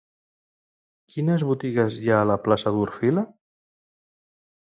[1.15, 3.27] Quines botigues hi ha a la plaça d'Orfila?